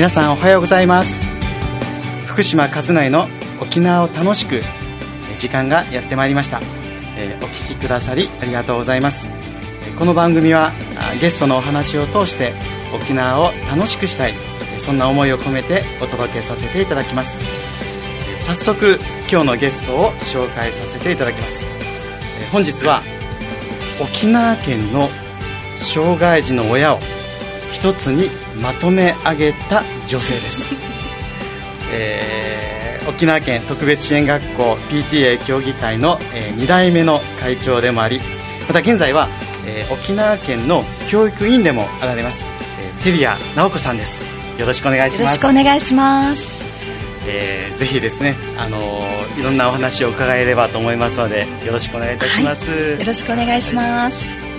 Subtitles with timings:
[0.00, 1.26] 皆さんおはようございます。
[2.26, 3.28] 福島和内の
[3.60, 4.62] 沖縄を楽しく
[5.36, 6.62] 時間がやってまいりました、
[7.18, 9.30] えーお聞きくださりありがとうございます。
[9.98, 10.72] この番組は
[11.20, 12.54] ゲストのお話を通して
[12.94, 14.32] 沖縄を楽しくしたい
[14.78, 17.42] そんな思いを込めてお届けさせていただきます。
[18.38, 18.98] 早速
[19.30, 21.66] 今日のゲストを紹介させていただきます。
[22.50, 23.02] 本日は
[24.00, 25.10] 沖縄県の
[25.76, 27.00] 障害児の親を
[27.70, 28.30] 一つに
[28.60, 30.74] まとめ上げた女性です、
[31.92, 38.20] えー沖縄県特別支援学校 PTA 協議会の、え2代目の会長でもあり
[38.68, 39.28] また現在は、
[39.66, 42.44] えー沖縄県の教育委員でもあられます、
[42.78, 44.22] えーテリア直子さんです
[44.58, 46.64] よろしくお願いしよろますしくお願いします。
[47.26, 54.49] えーぜひですね、あのーいろんなお話を伺えればと思いますのでよろしくお願いいたします、よろしくお願いします。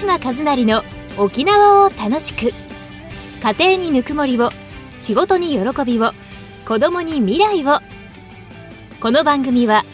[0.00, 0.82] 島和成の
[1.18, 2.54] 沖縄を楽しく
[3.42, 4.50] 家庭にぬくもりを
[5.02, 6.12] 仕事に喜びを
[6.66, 7.80] 子供に未来を。
[9.02, 9.84] この番組は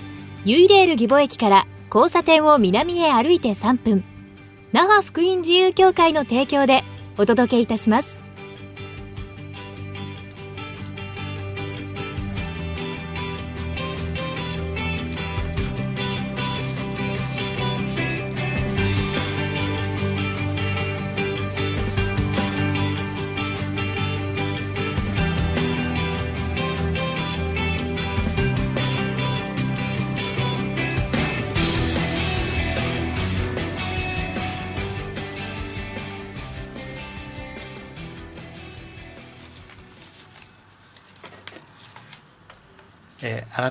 [0.44, 4.04] ユイレール義母駅から交差点を南へ歩いて3分。
[4.72, 6.84] 那覇福音自由協会の提供で
[7.18, 8.15] お届けいたします。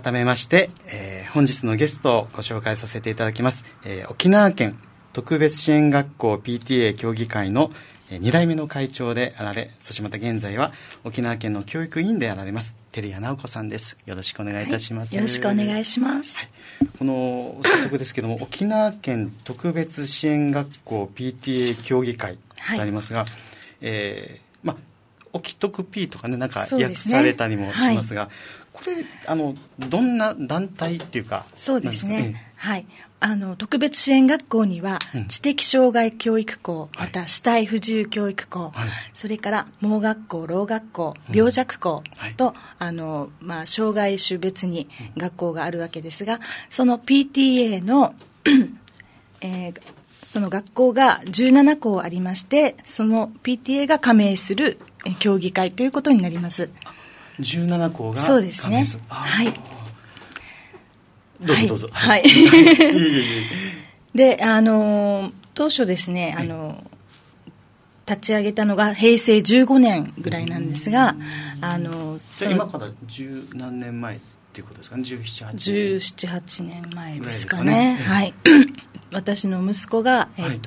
[0.01, 4.77] 改めまして、えー本日のゲストをご紹介させていただきます、えー沖縄県
[5.13, 7.71] 特別支援学校 PTA 協議会の
[8.09, 10.73] 2代目の会長であられそしてまた現在は
[11.05, 13.95] 沖縄県の教育委員であられます照屋直子さんです。
[14.05, 16.35] よろしくお願いいたします、よろしくお願いします。
[16.99, 22.77] この早速ですけども沖縄県特別支援学校 PTA 協議会はい。
[22.77, 23.25] でありますが、
[23.79, 24.75] えーまあ
[25.35, 28.29] 沖特 P とかねなんか訳されたりもしますが
[28.75, 32.51] これあのどんな団体っていうかそうですね。
[32.57, 32.85] はい。
[33.21, 37.07] あの、特別支援学校にはうん、知的障害教育校、はい。
[37.07, 38.89] また死体不自由教育校、はい。
[39.13, 42.35] それから盲学校、ろう学校、病弱校はい。
[42.35, 48.13] と、あの、まあ、障害種別に学校があるわけですが、その PTA の、
[49.41, 49.81] えー
[50.25, 56.69] その学校が17校ありまして、その PTA が加盟するえー協議会ということになります。
[57.39, 58.85] 17校がそうですね。
[59.09, 59.53] はい。
[61.41, 61.89] どうぞどうぞ。
[61.91, 62.23] はい。
[64.15, 71.15] で、あのー、当初ですね、あのー、立ち上げたのが平成15年ぐらいなんですが、
[71.59, 74.19] あのー、じゃあ今から十何年前っ
[74.53, 74.97] ていうことですか？
[74.97, 75.95] ね17、8年。
[75.97, 77.95] 17、8年前ですかね。
[77.95, 78.03] ね。
[78.05, 78.33] はい。
[79.11, 80.59] 私の息子が、えっ、はい。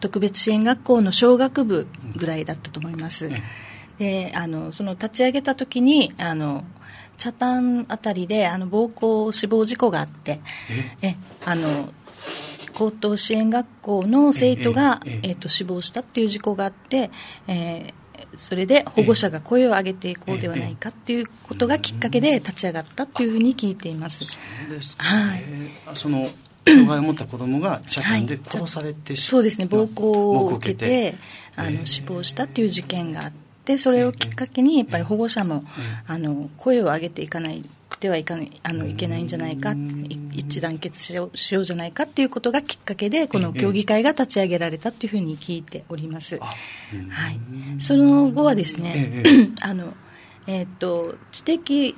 [0.00, 3.30] 特別支援学校の小学部ぐらいだったと思います。
[3.98, 6.64] で、あの、その立ち上げた時に、あの、
[7.16, 10.40] 茶炭あたりで、あの、暴行死亡事故があって、
[11.02, 11.92] え、あの、
[12.74, 17.10] 高等支援学校の生徒が、ええっと死亡したっていう事故があって、
[17.46, 17.94] えー
[18.36, 24.24] それで保護者が声を上げていこうではないかっていうことがきっかけで立ち上がったっていうふうに聞いています。
[24.24, 24.36] そ
[24.66, 25.44] うですか、はい。
[25.46, 26.28] えーその
[26.66, 29.66] 障害を持った子供が茶炭で殺されてしそうですね。
[29.66, 31.14] 暴行を受けて
[31.56, 35.64] あの死亡したっていう事件があってそれをきっかけにやっぱり保護者も
[36.06, 39.74] あの声を上げていかないくてはいかないあのいけないんじゃないかい
[40.32, 46.38] 一致団結しようしようじゃないかっていうことがきっかけでこの協議会が立ち上げられたっていうふうに聞いております。
[46.38, 46.46] は
[47.30, 47.40] い、
[47.80, 49.94] その後はですね、ええ あの
[50.46, 51.96] えーっと知的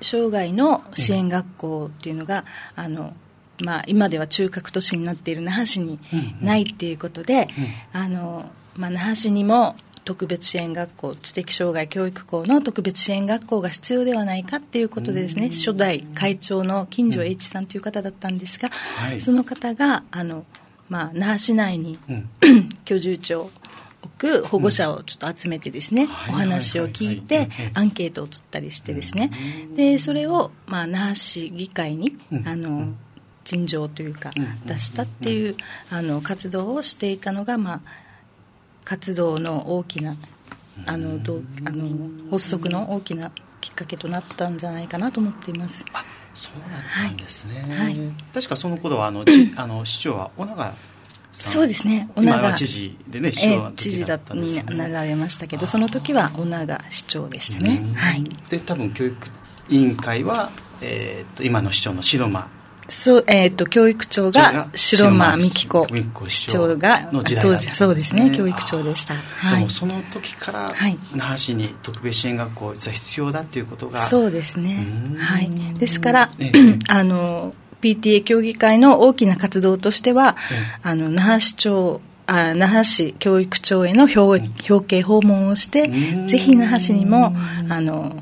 [0.00, 2.44] 障害の支援学校っていうのが、
[2.76, 3.14] あの
[3.62, 5.98] まあ、今では中核都市になっている那覇市に
[6.40, 7.48] ないっていうことで、
[7.92, 19.20] あのまあ、那覇市にも特別支援学校知的障害教育校の特別支援学校が必要ではないかっていうことでですね初代会長の金城英一さんという方だったんですが、はい。
[19.20, 20.44] その方があの、
[20.88, 22.28] まあ、那覇市内にうん。
[22.84, 23.50] 居住地を
[24.02, 26.34] 置く保護者をちょっと集めてですね、はい。
[26.34, 29.30] お話を聞いてアンケートを取ったりしてですね、
[29.74, 32.48] でそれを、まあ、那覇市議会に、うん。
[32.48, 32.88] あの
[33.44, 34.66] 陳情というか、うん。
[34.66, 35.56] 出したっていう、
[35.90, 37.80] あの活動をしていたのが、まあ、
[38.84, 40.16] 活動の大きな
[40.86, 45.84] あのどうあの発足の大きなきっかけとなったんじゃないかなと思っています。
[46.34, 47.96] そうだったんですね、はい。
[48.32, 50.74] 確かその頃はあのじ あの市長は小長
[51.32, 52.08] そうですね。
[52.14, 52.52] 小長。
[52.54, 57.80] 知事でね市え長のー知事になられましたけどその時は小長市長でしたね。
[57.82, 57.94] うん。
[57.94, 58.24] はい。
[58.48, 59.16] で多分教育
[59.68, 60.50] 委員会は、
[60.80, 62.48] えー、と今の市長の白間
[62.94, 65.86] そう、えっ、と、教育長が白間美希子
[66.28, 67.10] 市長が、
[67.42, 69.14] 当時、そうですね、ね教育長でした。
[69.14, 69.70] はいあもう。
[69.70, 70.96] その時からはい。
[71.14, 73.98] 那覇市に特別支援学校実は必要だっていうことが。
[74.06, 74.86] そうですね。
[75.12, 75.16] うん。
[75.16, 75.50] はい。
[75.74, 77.52] ですからええ、 あの、
[77.82, 87.34] PTA 協議会の大きな活動としてはええ、あの、那覇市長、あ那覇市教育長への表表敬訪問をしてうん、ぜひ那覇市にも、
[87.68, 88.16] あの、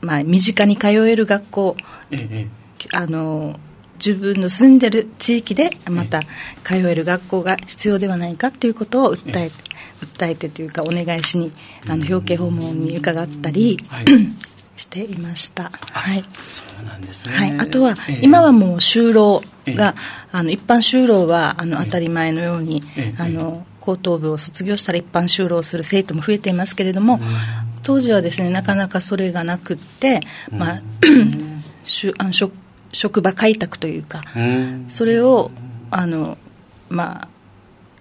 [0.00, 1.76] まあ、身近に通える学校、
[2.10, 2.64] えええ。
[2.92, 3.58] あの
[3.96, 6.20] 自分の住んでる地域でまた
[6.64, 9.54] 通える学校が必要ではないかということを訴えて、
[10.00, 11.52] 訴えてというかお願いしに
[11.88, 14.04] あの表敬訪問に伺ったり、はい。
[14.76, 16.22] していました、はい。
[16.42, 18.20] そうなんですね、はい、あとは、ええ。
[18.22, 20.00] 今はもう就労が、え
[20.32, 23.22] あの一般就労はあの当たり前のように、ええ。
[23.22, 27.20] あの高等部を卒業したら一般就労する生徒も増えていますけれども、
[27.82, 30.20] 当時はですねなかなかそれがなくって、
[30.50, 30.82] まあ、
[31.84, 32.52] しゅあの職
[32.94, 34.86] 職場開拓というか、うん。
[34.88, 35.50] それを
[35.90, 36.38] あの、
[36.88, 37.28] まあ、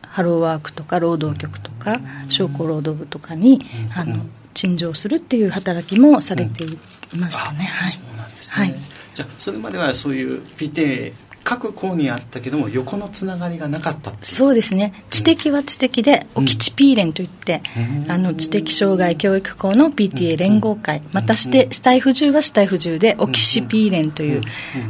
[0.07, 2.00] ハローワークとか労働局とか
[2.30, 6.78] 商工労働部とかにあの陳情するっていう働きもされてい
[7.18, 7.98] ましたね、はい。
[7.98, 8.04] ね、
[8.50, 8.75] はい。
[9.16, 11.13] じゃあそれまではそういう PTA
[11.44, 15.06] 各校にあったけども横のつながりがなかったそうですね。
[15.10, 17.62] 知的は知的で、おきち P 連といって、
[18.06, 24.42] うんあの知的障害教育校の PTA 連合会、またして死体不自由は死体不自由で、おきし P 連という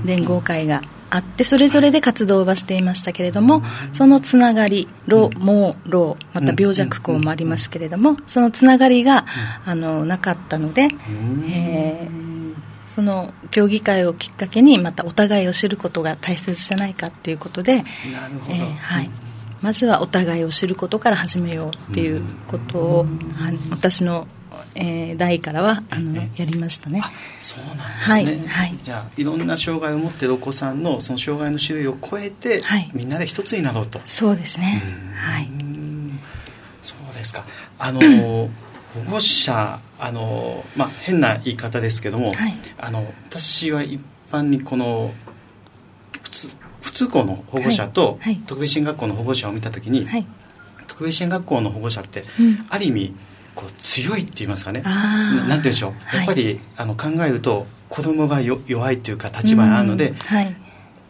[0.06, 3.62] 連合会があってそれぞれで活動はしていましたけれども、
[3.92, 9.26] そのつながり老盲老また病弱校もありますけれども、そのつながりが、
[9.66, 12.23] あのなかったので、うんえー
[12.85, 19.09] その協議会をきっかけにまたお互いを知ることが大切じゃないかっていうことで、なるほど、えーはい、
[19.62, 23.06] まずはお互いを知ることから始めようっていうことを、
[23.39, 24.27] あの私の、
[24.75, 27.01] えー代からはあのやりましたね。
[27.39, 28.77] そうなんですね、はいはい。
[28.81, 32.89] じゃあいろんな障害を持っているお子さんのその障害の種類を超えて、はい。
[32.94, 34.00] みんなで一つになろうと。
[34.03, 34.81] そうですね。
[35.15, 35.45] はい。
[35.45, 36.19] うん
[36.81, 37.44] そうですか。
[37.80, 38.00] あの
[38.94, 42.54] 保護者あの、まあ、変な言い方ですけども、はい。
[42.78, 45.14] あの私は一般にこの
[46.22, 46.50] 普通
[46.82, 50.26] 普通校の保護者と特別支援学校の保護者を見た時に、はい。
[50.88, 52.66] 特別支援学校の保護者って、うん。
[52.70, 53.16] ある意味
[53.56, 54.82] こう強いって言いますかね。
[54.84, 55.38] あー。
[55.38, 56.18] ななんて言うんでしょう、はい。
[56.18, 60.56] やっぱりあの考えると子供がよ弱いというか立場にあるのでうん、はい。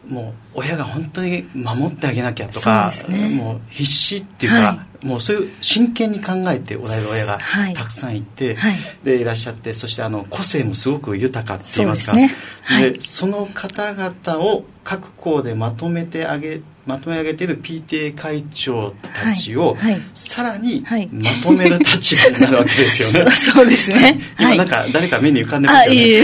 [0.08, 3.30] もう親が本当に守ってあげなきゃとか、ね。
[3.30, 7.74] もう必死っていうか、はもうそういう真剣に考えておられる親がはい。
[7.74, 8.76] たくさんいて、はい。
[9.04, 12.14] でいらっしゃってそしてあの個性もすごく豊かって言いますか。
[12.14, 23.32] そうですねはいでその方々を各校でまとめてあげまとめ上げている PTA 会長たちを、はいはいさらにはいまとめる立場になるわけですよね。
[23.32, 24.20] そうそうですね。
[24.36, 24.68] はい今なん。
[24.68, 26.02] か誰か目に浮かんでまあ、すよね。
[26.02, 26.24] いえい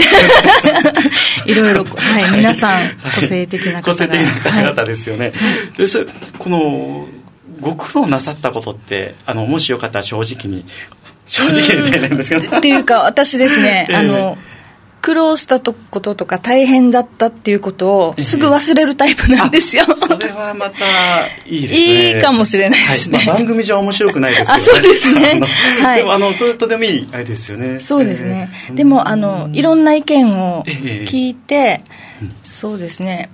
[1.46, 3.82] いろいろ、はい、皆さん、個性的な。
[3.82, 5.32] 個性的な方々はいですよね、
[5.76, 6.06] でそれ
[6.38, 7.06] この
[7.60, 10.64] ご苦労なさったことってあのもしよかったら正直に
[11.26, 14.36] 正直にみたいなんですけどっていうか、私ですね、 ええあの、
[15.02, 19.84] 苦労したとこととか大変だったっていうことをすぐ忘れるタイプなんですよ。
[19.96, 20.76] それはまた
[21.46, 22.14] いいですね。
[22.16, 23.18] いいかもしれないですね。
[23.18, 23.26] はい。
[23.26, 25.40] まあ、番組上は面白くないですけど、あそうですね。
[25.82, 25.98] はい。
[25.98, 27.80] でもあのととてもいいあれですよね。
[27.80, 28.50] そうですね。
[28.68, 31.82] えーでも、あの、いろんな意見をええ聞いて、
[32.42, 33.30] そうですね、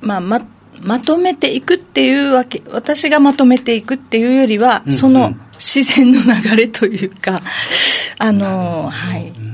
[0.00, 0.46] まあ、ま、
[0.80, 7.42] まとめていくっていうわけ、私がまとめていくっていうよりは、うんその自然の流れというか、
[8.18, 9.32] あの、はい。
[9.34, 9.45] あ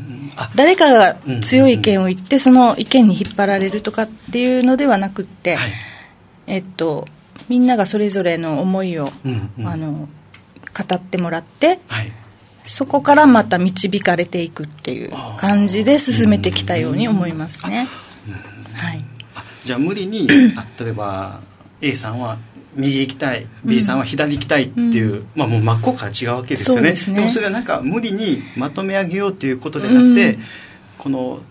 [0.55, 5.73] 誰かが強い意見を言って、その意見に引っ張られるとかっていうのではなくって、はい。
[6.47, 7.07] えっと、
[7.49, 9.67] みんながそれぞれの思いを、うんうん。
[9.67, 10.09] あの、
[10.73, 12.13] 語ってもらって、はい。
[12.65, 17.89] そこからまた導かれていくっていう感じで進めてきたように思いますね。
[18.75, 19.05] はい。
[19.35, 21.41] あじゃあ無理に あ例えば
[21.81, 22.39] A さんは
[22.75, 26.97] 右行きたい B さんは左行きたいっていう、まあもう真っ向から違うわけですよね。
[26.97, 30.43] そうでもそれはなんか無理にまとめ上げようっていうことでなくて、うん。
[30.99, 31.43] この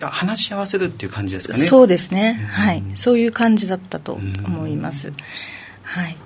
[0.00, 1.64] 話し合わせるっていう感じですかね。
[1.64, 2.34] そうですね。
[2.50, 2.82] はい。
[2.94, 5.12] そういう感じだったと思います。
[5.82, 6.16] はい。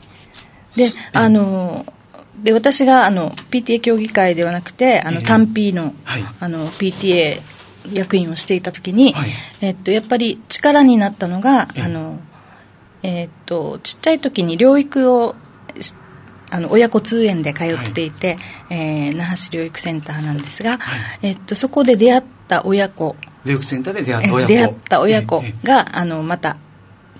[0.74, 1.86] で、あの、
[2.42, 6.24] で、私が、あの、PTA 協議会ではなくて、あの、ええ単 P の、はい。
[6.40, 7.40] あの、PTA
[7.92, 9.30] 役員をしていたときに、はい。
[9.60, 11.82] えっと、やっぱり力になったのが、ええ。
[11.82, 12.18] あの、
[13.02, 15.34] えっと、ちっちゃい時に療育を
[15.80, 15.94] し
[16.50, 18.36] あの親子通園で通っていて、
[18.70, 21.28] えー那覇市療育センターなんですが、はい。
[21.28, 23.16] えっと、そこで出会った親子。
[23.44, 24.48] 療育センターで出会った親子。
[24.48, 26.56] 出会った親子が、あのまた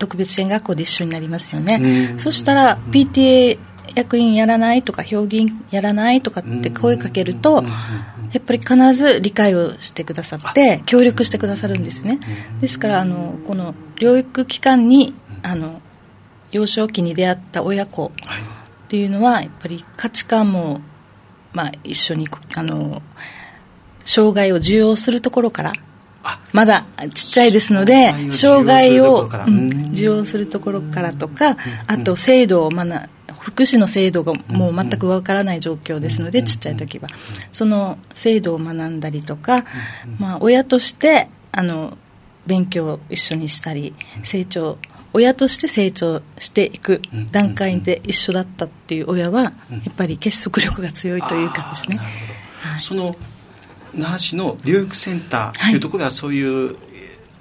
[0.01, 2.15] 特別支援学校で一緒になりますよね。
[2.19, 3.59] そしたら PTA
[3.95, 7.63] 役員やらないとか評議員やらないとかって声かけると
[8.33, 12.21] やっぱり必ず理解をしてくださって協力してくださるんですよね。
[12.61, 15.81] ですからあのこの療育機関にあの
[16.53, 18.11] 幼少期に出会った親子っ
[18.89, 20.81] ていうのはやっぱり価値観も、
[21.53, 23.03] まあ、一緒にあの
[24.05, 25.73] 障害を受容するところから
[26.53, 29.29] まだちっちゃいですので障害を
[29.93, 31.13] 受容するところから。
[31.13, 31.57] とか
[31.87, 33.09] あと制度を学
[33.41, 37.09] 福祉の制度がもう全くわからない状況ですので、ちっちゃい時は。
[37.53, 39.65] その制度を学んだりとか、
[40.19, 41.97] まあ、親として、あの、
[42.47, 44.79] 勉強を一緒にしたり、成長、
[45.13, 47.03] 親として成長していく
[47.33, 49.53] 段階で一緒だったっていう親は、や
[49.91, 51.97] っぱり結束力が強いというかですね。
[51.97, 53.17] はい、その
[53.95, 55.77] 那覇市の療育センターとい。
[55.77, 56.77] うところではそういう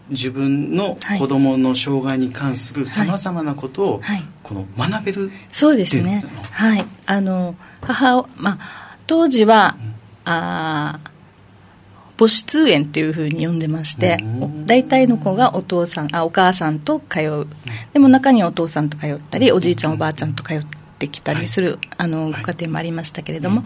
[0.09, 4.01] 自分の子どもの障害に関するさまざまなことを、
[4.43, 6.23] この学べるそうですね。
[6.51, 6.85] はい。
[7.05, 9.93] あの母まあ当時は、うん、
[10.25, 10.99] あ
[12.19, 14.17] 母子通園っていうふうに呼んでまして、
[14.65, 17.47] 大体の子がお父さんあお母さんと通う、
[17.93, 20.65] でも中にはお父さんと通ったりおじいちゃんおばあちゃんと通っ
[20.99, 23.63] てきたりする、はい、あのご家庭もありましたけれども、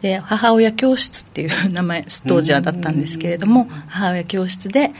[0.00, 4.92] で母親教室っていう名前当時はだったんですけれども、母親教室で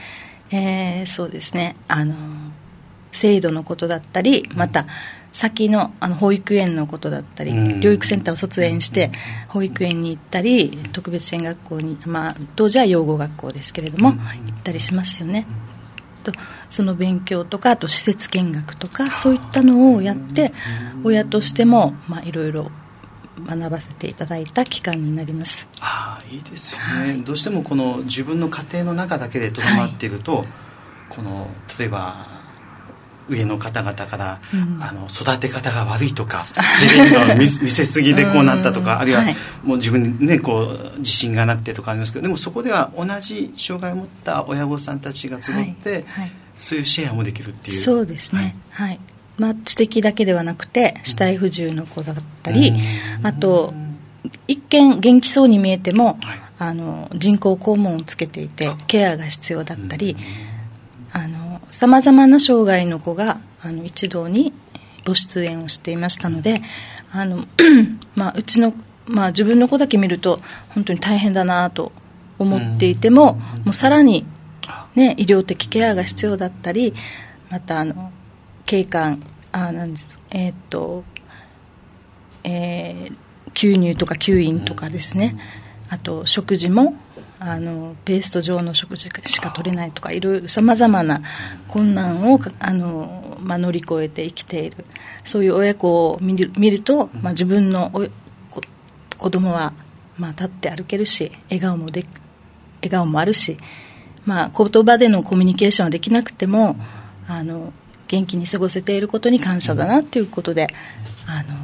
[0.51, 2.15] えー、そうですねあの
[3.11, 4.85] 制度のことだったりまた
[5.39, 9.09] 先のあの保育園のことだったり、療育センターを卒園して
[9.47, 15.47] 保育園に行ったり特別支援学校に、まあ、当時は養護学校ですけれども、行ったりしますよね。
[16.25, 16.33] と
[16.69, 20.51] その勉強とかあと施設見学とかそういったのをやって
[21.05, 22.69] 親としても、まあ、いろいろ
[23.47, 25.69] 学ばせていただいた期間になります。
[25.79, 30.47] ああいいですよね、はい、どうしてもこの自分の家庭の中だけでとどまっていると、はい、
[31.07, 31.47] この
[31.79, 32.38] 例えば
[33.29, 36.41] 上の方々から、うん、あの育て方が悪いとか
[37.37, 39.23] 見せすぎでこうなったとかあるいは、
[39.63, 47.79] もう自分にねこう自信がなくてとかありますけどでもそこでは同じ障害を持った親御さんたちが集って、はい、そういうシェアもできるっていう。
[47.79, 48.55] そうですね。
[48.71, 48.99] はい。
[49.37, 52.73] まあ、知的だけではなくて死体不自由の子だったり、
[53.23, 53.73] あと
[54.47, 56.19] 一見元気そうに見えても、
[56.57, 60.17] あの人工肛門をつけていてケアが必要だったり
[61.71, 64.53] さまざまな障害の子があの一堂に
[65.05, 66.61] 母出演をしていましたので
[67.11, 67.45] あの、
[68.15, 68.73] まあ、うちの、
[69.05, 71.91] まあ、自分の子だけ見ると本当に大変だなと
[72.37, 73.33] 思っていても
[73.65, 74.25] もうさらに、
[74.95, 76.93] ね、医療的ケアが必要だったり
[77.49, 78.11] またあの
[78.65, 79.21] 警官
[79.51, 81.03] あなんですえー、っと
[82.43, 85.37] えー、吸入とか吸引とかですね、
[85.89, 86.95] あと食事も
[87.41, 91.21] あのペースト状の食事しか取れないとかいろいろさまざまな
[91.69, 94.85] 困難をあの、まあ、乗り越えて生きている
[95.23, 98.07] そういう親子を見る見ると、まあ、自分のお
[99.17, 99.73] 子供は
[100.17, 102.05] まあ立って歩けるし笑顔もで
[102.81, 103.57] 笑顔もあるし、
[104.25, 106.75] まあ、言葉でのコミュニケーションはできなくても
[107.27, 107.71] あの
[108.09, 110.67] 元気に過ごせていることに感謝だなということで
[111.25, 111.57] あの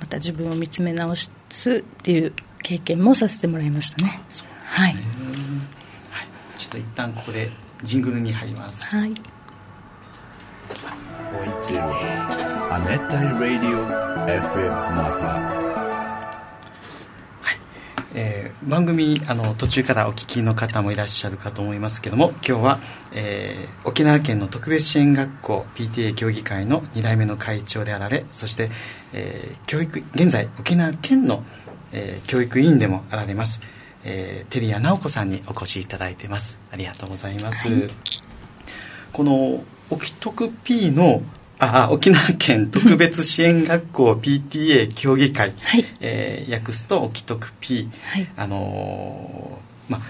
[0.00, 1.30] また自分を見つめ直す
[1.80, 2.32] っていう
[2.62, 4.20] 経験もさせてもらいましたね。
[4.72, 4.98] はい、はい、
[6.56, 7.50] ちょっと一旦ここで
[7.82, 8.86] ジングルに入ります。
[8.86, 9.12] はい。
[12.70, 13.86] 亜熱帯ラディオ
[14.26, 15.62] FM ナパ
[18.14, 22.80] えー、番組あの途中からお聞きの方もいらっしゃるかと思いますけども今日は、
[23.12, 28.70] えー、沖縄県の特別支援学校 PTA 協議会の2代目の会長であられそして、
[29.14, 31.42] えー、教育現在沖縄県の、
[31.92, 33.62] えー、教育委員でもあられます、
[34.04, 36.58] えー、照屋直子さんにお越しいただいてます。
[36.72, 37.88] ありがとうございます、はい、
[39.12, 41.22] この沖徳 P の
[41.58, 50.00] あ沖縄県特別支援学校 PTA 協議会、はい、えー、訳すと沖徳 P、はい、あのー、まあ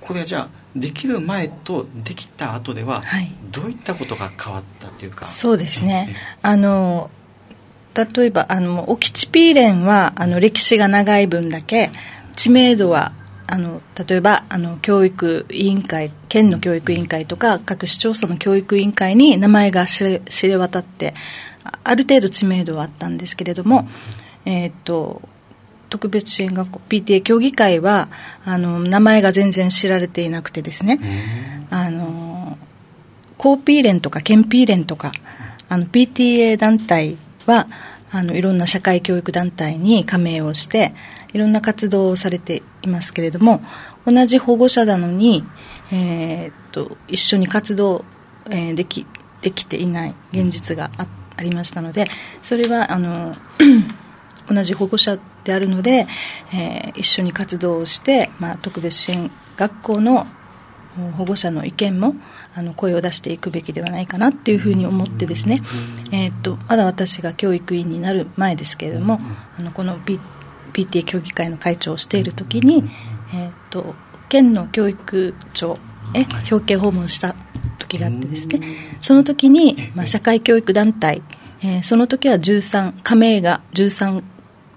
[0.00, 5.26] これはじゃあできる前とできた後では、はい、どういったことが変わったというか？
[5.26, 7.10] そうですね、あの
[7.94, 11.90] 例えばあの沖地ピーレンはあの歴史が長い分だけ
[12.38, 13.10] 知名度は
[13.48, 21.14] あの例えばあの教育委員会県の教育委員会とか各市町村の教育委員会に名前が知れ知れ渡って
[21.82, 23.88] ある程度知名度はあったんですけれども、
[24.44, 25.20] えー、っと
[25.90, 28.08] 特別支援学校 PTA 協議会は
[28.44, 31.66] あの名前が全然知られていなくてですね。
[31.70, 32.56] あの
[33.36, 35.10] コーピー連とか県ピー連とか
[35.68, 37.16] あの PTA 団体
[37.46, 37.66] は
[38.12, 40.94] あのいろんな社会教育団体に加盟をして
[41.32, 43.60] いろんな活動をされていますけれども
[44.06, 45.44] 同じ保護者なのに、
[45.92, 48.04] えー、っと一緒に活動、
[48.50, 49.06] えー、でき
[49.40, 51.06] できていない現実があ
[51.36, 52.08] ありましたので
[52.42, 53.36] それはあの
[54.50, 56.06] 同じ保護者であるので、
[56.52, 60.26] えー、一緒に活動をして、まあ、特別支援学校の
[61.16, 62.14] 保護者の意見も
[62.54, 65.58] あの声を出していくべきではないかなっていうふうに思ってですね、
[66.10, 69.20] えー、っとまだ私が教育委員になる前ですけれども
[69.58, 69.98] あのこの、
[70.68, 72.84] PTA 協議会の会長をしている時に、
[73.34, 73.94] えー、っと
[74.28, 75.78] 県の教育長
[76.14, 77.34] へ表敬訪問した
[77.78, 78.60] 時があってですね。
[79.00, 81.22] その時に、まあ、社会教育団体、
[81.62, 84.22] えー、その時は13加盟が13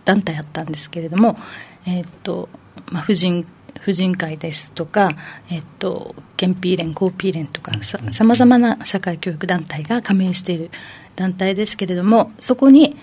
[0.05, 1.37] 団体あったんですけれども、
[1.85, 2.49] えー、っと
[2.91, 3.45] まあ、婦人
[3.79, 5.11] 婦人会ですとか、
[5.49, 10.69] えっと、県 P 連、高 P 連とかさまざまな社会教育団体が加盟している
[11.15, 12.95] 団体ですけれどもそこに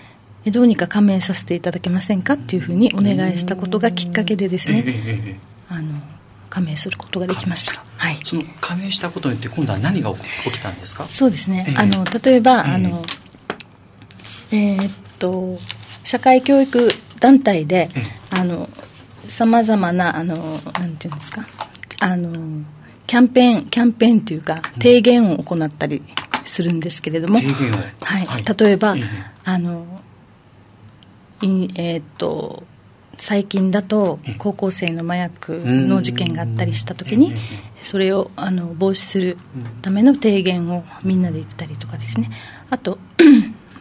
[0.45, 5.99] どうにか加盟させていただけませんかっていうふうにお願いしたことがきっかけでですね、あの
[6.49, 7.83] 加盟することができました。
[7.97, 8.19] はい。
[8.23, 11.05] その加盟したことによって今度は何が起きたんですか？
[11.05, 11.67] そうですね。
[11.77, 13.03] あの例えば、あの
[14.51, 15.59] えー、っと
[16.03, 17.89] 社会教育団体で、
[18.31, 18.69] あの
[19.27, 20.35] さまざまなあの
[20.73, 21.45] なんていうんですか？
[21.99, 22.63] あの
[23.05, 26.01] キャンペーンキャンペーンというか提言を行ったり
[26.45, 28.95] するんですけれども、はい、はい、例えば、
[29.43, 30.01] あの
[31.75, 32.63] えー、っと
[33.17, 37.33] 最近だと高校生の麻薬の事件があったりした時に
[37.81, 39.37] それをあの防止する
[39.81, 42.31] ための提言をみんなで言ったりとかですね。
[42.69, 42.97] あと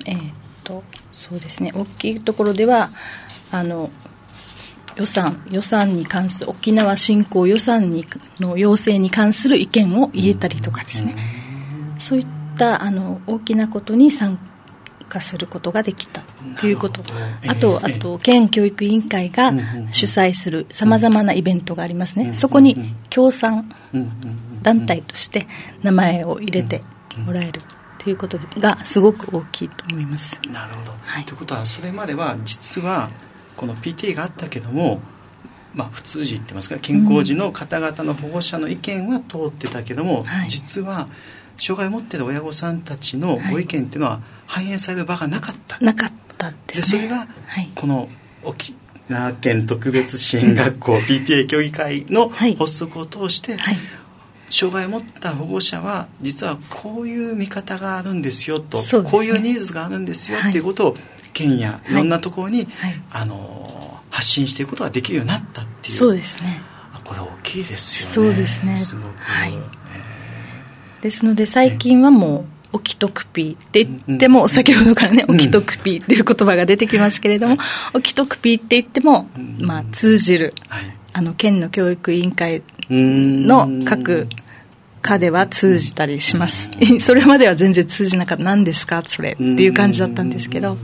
[0.06, 0.16] えっ
[0.64, 1.72] とそうですね。
[1.74, 2.90] 大きいところでは
[3.52, 3.90] あの
[4.96, 8.04] 予算予算に関する沖縄振興予算に
[8.40, 11.14] の要請に関する意見を言えたりとかですね。
[12.00, 14.42] そういったあの大きなことに参加
[15.20, 16.22] することができた。
[16.60, 17.02] ということ、
[17.46, 19.52] あと、あと県教育委員会が
[19.90, 23.70] 主催するさまざまなイベントがありますね、そこに協賛
[24.62, 25.46] 団体として
[25.82, 26.82] 名前を入れて
[27.24, 27.60] もらえる
[27.98, 30.38] ということがすごく大きいと思います。
[30.50, 33.10] なるほど、はい、ということはそれまでは実は
[33.56, 35.00] この PTA があったけども、
[35.74, 40.22] まあ、普通時って言いますか健康時の方々の保護者の意見は通ってたけども、うん。
[40.22, 41.08] はい、実は
[41.58, 47.28] 障害を持っている親御さんたちのご意見っていうのは反映される場がなかった、なかったです、ね、でそれが
[47.74, 48.08] この
[48.44, 48.74] 沖
[49.08, 53.76] 縄県特別支援学校 PTA 協議会の発足を通して、はい、
[54.50, 60.60] 障害を持った保護者は実はこういう見方があるんですよと、ね、こういうニーズがあるんですよってい。
[60.60, 60.94] うことを
[61.32, 61.94] 県やい。
[61.94, 65.96] ろんなところに、はい、あの発信していくことができるようになったっていう。
[65.96, 66.62] そうですね。
[67.04, 68.28] これ大きいですよね。
[68.28, 68.76] そうですね。
[68.76, 69.62] すごく、はい、えー、
[71.02, 77.56] ですので最近はもう、オキトクピーって言っても、先ほどからね、オキトクピーっていう言葉が出てきますけれども、
[77.94, 79.26] オキトクピーって言っても、
[79.58, 80.52] まあ、通じる、
[81.14, 84.28] あの、県の教育委員会の各
[85.00, 86.70] 課では通じたりします。
[87.00, 88.44] それまでは全然通じなかった。
[88.44, 89.02] 何ですか？
[89.06, 90.76] それっていう感じだったんですけど、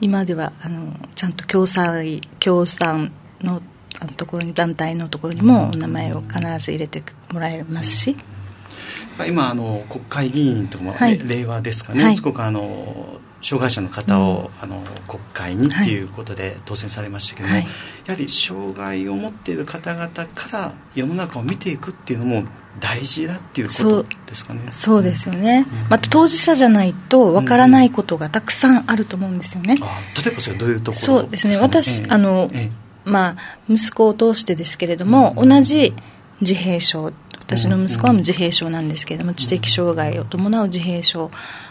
[0.00, 3.10] 今ではあのちゃんと共済共産
[3.42, 3.62] の
[4.16, 8.16] ところに団体のところにもお名前を必ず入れてもらえますし、
[9.26, 17.66] 今あの国会議員とかも、はい、令和ですかね、はい、すごくあの障害者の方を、うん、あの国会にっていうことで当選されましたけども、はい、
[18.06, 22.44] やはり障害を持っている方々から世の中を見ていくっていうのも
[22.80, 24.60] 大事だっていうことですかね。
[24.70, 31.58] そうですよね、うん、また当事者じゃないとわからないことがたくさんあると思うんですよね、うん、例えばそれどういうところそうですね。
[31.58, 35.94] 私、えー、あの、えー、まあ息子を通してですけれども、同じ
[36.40, 37.12] 自閉症
[37.56, 41.30] 私の息子は自閉症なんですけれども、知的障害を伴う自閉症。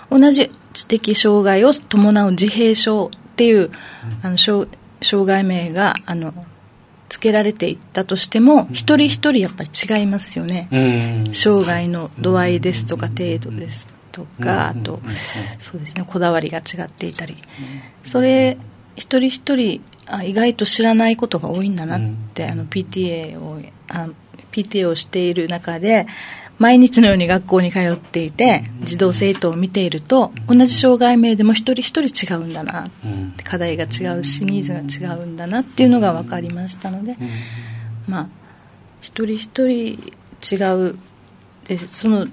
[0.09, 3.71] 同じ知的障害を伴う自閉症っていう、
[4.21, 4.67] あの障
[5.25, 6.33] 害名があの
[7.09, 10.69] つけられていったとしても、一人一人やっぱり違いますよね、
[11.33, 15.01] 障害の度合いですとか程度ですとか、あと、
[15.59, 17.35] そうですね、こだわりが違っていたり、
[18.03, 18.57] それ、
[18.95, 22.01] 一人一人あ、意外と知らないことが多いんだなっ
[22.33, 24.07] て、あの PTA をあ
[24.51, 26.07] PTA をしている中で、
[26.61, 32.85] 毎日のように学校に通っていて児童生徒を見ていると同じ障害名でも一人一人違うんだな。
[33.43, 37.17] 課題が違うしニーズが違うんだなっていうのが分かりましたので
[38.07, 38.27] まあ
[39.01, 40.13] 一人一人
[40.53, 40.55] 違
[40.91, 40.99] う
[41.67, 42.29] でその違う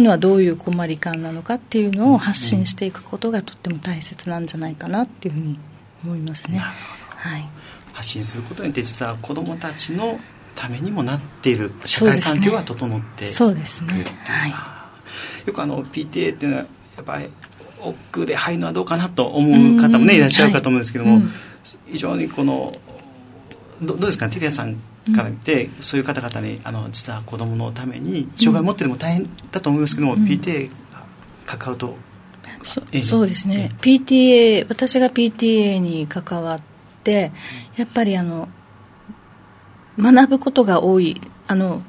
[0.00, 5.58] のはどういう困り感なのかっていうのを発信していくことがとっても大切なんじゃないかなっていうふうに
[6.04, 6.58] 思いますね。
[6.58, 7.48] はい、
[7.92, 10.20] 発信することによって実は子どもたちの
[10.54, 14.50] ためにもなっている社会環境が整ってそうですね、はい、
[15.46, 16.64] よくあの PTA っていうのは
[16.96, 17.28] やっぱり
[17.80, 21.22] 奥で入るのはどうかなと思う方もねいらっしゃるかと思うんですけども、はい。
[21.22, 21.30] うん、
[21.92, 22.72] 非常にこの
[23.82, 24.34] どどうですかね？
[24.34, 24.76] テレアさん
[25.14, 31.04] から見て、うん、そういう方々にあの実は子供のために障害を持ってでも大変だと思いますけども、うん、PTA が
[31.46, 31.96] 関わると
[32.62, 36.62] そそうですね、PTA 私が PTA に関わっ
[37.02, 37.30] て
[37.76, 38.48] やっぱりあの
[39.98, 41.20] 学ぶことが多い。
[41.46, 41.82] あの、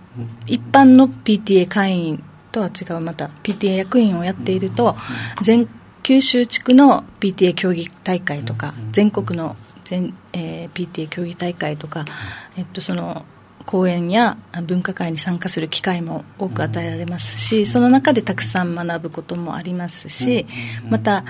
[0.48, 4.96] 一般の PTA 会員とは違うまた PTA 役員をやっていると、
[5.42, 5.68] 全
[6.04, 12.06] 九州地区の PTA 競技大会とか、全国の全、えー、PTA 競技大会とか、
[12.58, 13.26] えっと、その
[13.66, 14.38] 講演や
[14.68, 20.46] 分科会に参加する機会も多く与えられますし、その中でたくさん学ぶこともありますし、
[20.90, 21.24] また、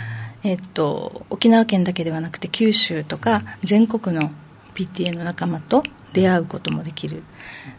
[0.43, 4.31] えっと、沖縄県だけではなくて九州とか全国の
[4.75, 5.83] PTA の仲間と
[6.15, 7.23] 出会うこともできる。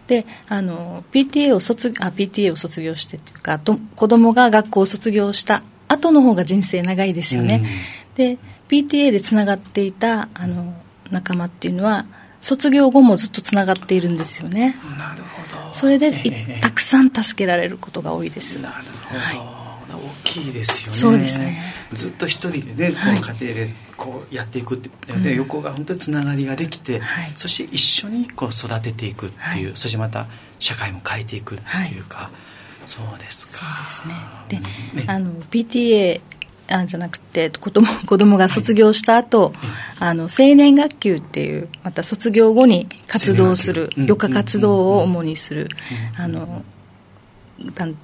[0.07, 7.63] で、あの、PTA を卒あ、PTA を卒業してというか、と子供が学校を卒業した後の方が人生長いですよね。
[7.63, 10.75] うん、で、PTA でつながっていた、あの、
[11.11, 12.07] 仲間っていうのは、
[12.43, 14.77] 卒業後もずっとつながっているんですよね。
[14.99, 15.75] なるほど。
[15.75, 18.61] それで、えー、たくさん助けられることが多いです。
[18.61, 19.21] なるほど。
[19.21, 19.56] はい
[20.27, 20.97] きいですよね。
[20.97, 21.63] そうですね。
[21.93, 27.01] ずっと一人でねこの家庭でこうやっていくって、はい、で横が本当につながりができて、
[27.37, 30.27] そして一緒にこう育てていくっていう、はい、そしてまた
[30.59, 32.31] 社会も変えていくっていうか、
[32.87, 33.87] そうですか。
[33.89, 34.09] そう
[34.51, 34.61] ですね。
[34.95, 36.21] で、ね、あの PTA
[36.69, 39.55] あじゃなくて子供子供が卒業した後、はい、
[40.01, 45.69] あの青年学級っていうまた卒業後に活動する余暇活動を主にする、
[46.17, 46.65] あの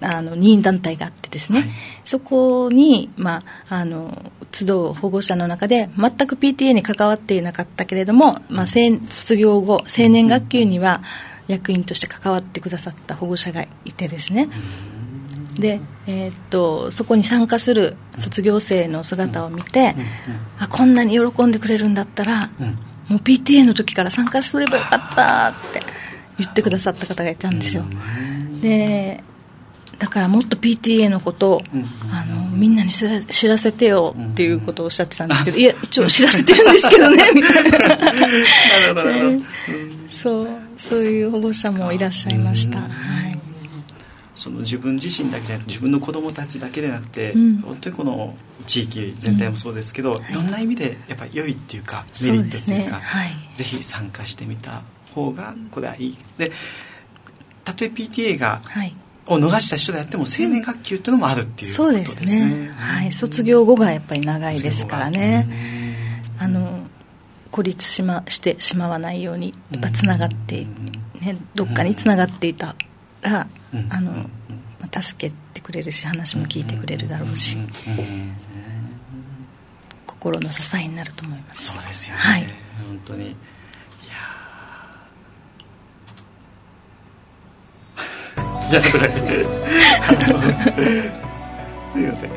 [0.01, 1.69] あの任意団体があってですね、はい、
[2.05, 11.03] そこに、まあ、あの集う保護者の中で全く PTA に関わっていなかったけれども、まあ、卒業後青年学級には
[11.49, 14.49] 役員として関わってくださった保護者がいてですね、
[15.55, 19.95] で、えー、っとそこに参加する卒業生の姿を見て、
[20.59, 22.51] あこんなに喜んでくれるんだったら、
[23.09, 25.83] もう PTA の時から参加すればよかったって
[26.39, 27.85] 言ってくださった方がいたんですよ。
[28.63, 29.23] で
[30.03, 31.63] だからもっと PTA のことを、
[32.13, 39.47] あのみんなに知ら知らせてよっていうことをおっしゃってたんですけど、いや一応知らせてるんですけどね みたいな。
[40.11, 40.49] そう。
[40.77, 42.87] そういう保護者もいらっしゃいました、は
[43.29, 43.39] い、
[44.35, 48.35] その自分自身だけじゃなくて自分の子供たちだけでなくて、うん、本当にこの
[48.67, 53.03] 地域全体もそうですけど、うん、いろんな意味でやっぱり良いっていうかメリットっていうか、ね。
[53.03, 54.83] はい、ぜひ参加してみた
[55.15, 56.17] 方がこれはいい。
[56.37, 56.51] で
[57.63, 62.17] たとえ PTA が、はいを逃した人であっても青年学級っていうのもあるっていうことですね。
[62.17, 62.71] そうですね。
[62.77, 65.47] はい、卒業後がやっぱり長いですからね。
[66.39, 66.87] あの
[67.51, 70.67] 孤立しましてしまわないようにやっぱつながって
[71.21, 72.75] ねどっかにつながっていた
[73.21, 73.47] ら
[73.91, 74.27] あの
[74.91, 77.59] 助けてくれるし話も聞いてくれるだろうし。
[80.23, 81.73] 心の支えになると思います。
[81.73, 82.21] そうですよね。
[82.21, 82.47] はい、
[82.87, 83.35] 本当に。
[88.73, 90.33] いやとか言ってす
[91.95, 92.31] みません、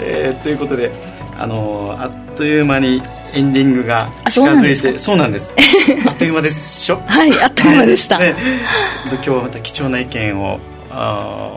[0.00, 0.90] えー、ということで
[1.38, 3.02] あのあっという間に
[3.34, 5.52] エンディングが近づいてそうなんです。
[6.06, 7.02] あっという間でしょ？
[7.04, 8.34] はいあっという間でした、ね、
[9.10, 11.54] 今日はまた貴重な意見をあ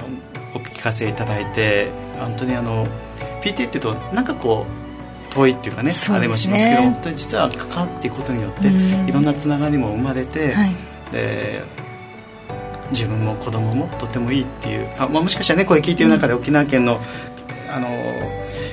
[0.56, 1.88] お聞かせいただいて
[2.20, 2.88] 本当にあの
[3.44, 4.66] PTA っていうとなんかこ
[5.32, 10.76] う遠いっていうかね、ね、あれもしますけど本当に実は関わっていくことによっていろんなつながりも生まれて、はい、
[11.12, 11.62] で
[12.92, 17.00] 自分も子供もとてもいいっていうあ、まあ、もしかしたらねこれ聞いてる中で沖縄県の
[17.70, 17.88] あの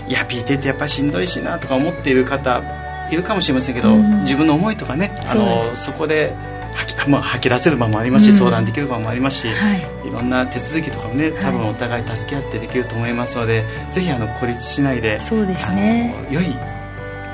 [0.08, 2.62] いや PT ってやっぱしんどいしなとか思っている方
[3.10, 6.34] いるかもしれませんけど、うん、自分の思いとかねあのそこで
[6.74, 16.14] 吐き, まあ、吐き出せる場もありますし、うん、相談できる場もありますし、はい、いろんな手続きとかもね多分お互い助け合ってできると思いますので、はい、ぜひあの孤立しないでそうですね。
[16.30, 16.54] 良い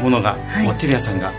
[0.00, 1.32] ものが、はい、もうテレアさんが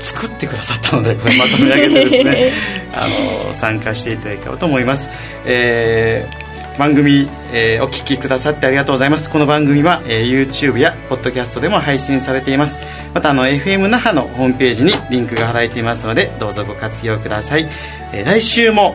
[0.00, 2.52] 作ってくださったのでこれまとめ上げてですね
[2.94, 5.08] あの参加していただければと思います、
[5.44, 9.28] えー、番組、えー、お聞きくださってありがとうございます。
[9.28, 12.78] この番組は、えー、YouTube や Podcast でも配信されています。
[13.12, 17.68] またあの FM 那覇のホームページにリンクが貼られていますのでどうぞご活用ください、
[18.12, 18.94] えー、来週も、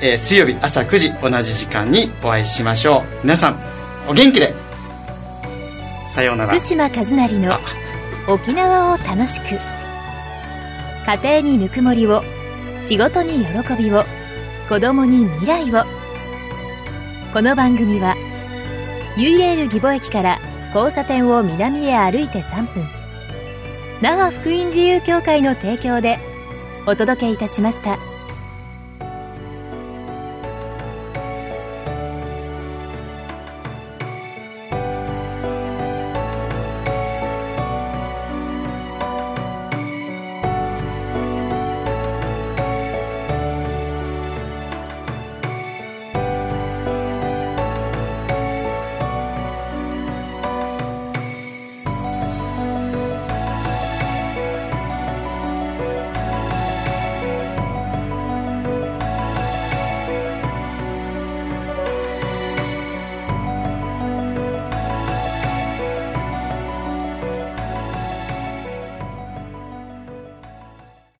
[0.00, 3.02] えー、水曜日朝9時同じ時間にお会いしましょう。
[3.24, 3.56] 皆さん
[4.08, 4.54] お元気で。
[6.14, 6.52] さようなら。
[6.52, 7.58] 福島和成の
[8.28, 9.79] 沖縄を楽しく
[11.06, 12.22] 家庭にぬくもりを
[12.82, 14.04] 仕事に喜びを
[14.68, 15.84] 子供に未来を
[17.32, 18.16] この番組は
[19.16, 20.38] ユイレール義母駅から
[20.74, 22.86] 交差点を南へ歩いて3分
[24.00, 26.18] 那覇福音自由協会の提供で
[26.86, 28.09] お届けいたしました。